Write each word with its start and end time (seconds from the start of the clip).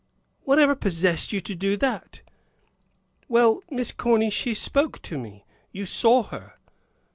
"Whatever 0.45 0.73
possessed 0.73 1.31
you 1.31 1.39
to 1.41 1.53
do 1.53 1.77
that?" 1.77 2.21
"Well, 3.29 3.61
Miss 3.69 3.91
Corny, 3.91 4.31
she 4.31 4.55
spoke 4.55 4.99
to 5.03 5.15
me. 5.19 5.45
You 5.71 5.85
saw 5.85 6.23
her." 6.23 6.55